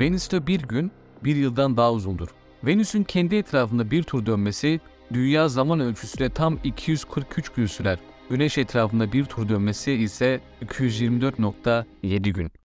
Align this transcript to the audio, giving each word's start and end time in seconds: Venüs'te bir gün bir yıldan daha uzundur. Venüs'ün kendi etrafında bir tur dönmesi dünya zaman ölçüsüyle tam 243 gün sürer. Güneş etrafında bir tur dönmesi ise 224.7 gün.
Venüs'te 0.00 0.46
bir 0.46 0.60
gün 0.60 0.90
bir 1.24 1.36
yıldan 1.36 1.76
daha 1.76 1.92
uzundur. 1.92 2.28
Venüs'ün 2.64 3.04
kendi 3.04 3.36
etrafında 3.36 3.90
bir 3.90 4.02
tur 4.02 4.26
dönmesi 4.26 4.80
dünya 5.12 5.48
zaman 5.48 5.80
ölçüsüyle 5.80 6.30
tam 6.30 6.58
243 6.64 7.48
gün 7.48 7.66
sürer. 7.66 7.98
Güneş 8.30 8.58
etrafında 8.58 9.12
bir 9.12 9.24
tur 9.24 9.48
dönmesi 9.48 9.92
ise 9.92 10.40
224.7 10.62 12.30
gün. 12.30 12.50